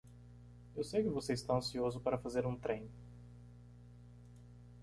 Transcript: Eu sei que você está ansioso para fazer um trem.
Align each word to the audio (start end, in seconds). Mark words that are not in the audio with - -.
Eu 0.75 0.83
sei 0.83 1.03
que 1.03 1.09
você 1.09 1.31
está 1.33 1.55
ansioso 1.55 1.99
para 2.01 2.17
fazer 2.17 2.43
um 2.47 2.57
trem. 2.57 2.89